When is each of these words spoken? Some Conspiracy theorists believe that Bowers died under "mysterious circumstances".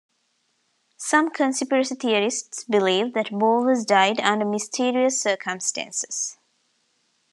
Some 0.97 1.29
Conspiracy 1.29 1.93
theorists 1.93 2.63
believe 2.63 3.13
that 3.13 3.29
Bowers 3.29 3.85
died 3.85 4.19
under 4.19 4.45
"mysterious 4.45 5.21
circumstances". 5.21 6.39